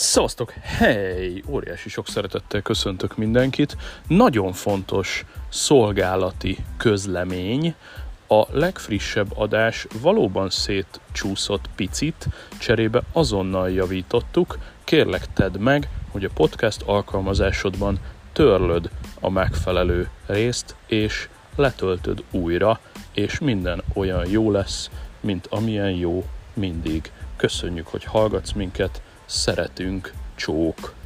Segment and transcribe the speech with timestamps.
[0.00, 0.52] Szavaztok!
[0.52, 1.42] Hey!
[1.48, 3.76] Óriási sok szeretettel köszöntök mindenkit.
[4.06, 7.74] Nagyon fontos szolgálati közlemény.
[8.28, 12.28] A legfrissebb adás valóban szétcsúszott picit,
[12.58, 14.58] cserébe azonnal javítottuk.
[14.84, 17.98] Kérlek tedd meg, hogy a podcast alkalmazásodban
[18.32, 18.90] törlöd
[19.20, 22.80] a megfelelő részt, és letöltöd újra,
[23.14, 24.90] és minden olyan jó lesz,
[25.20, 27.12] mint amilyen jó mindig.
[27.36, 30.99] Köszönjük, hogy hallgatsz minket, szeretünk, csók!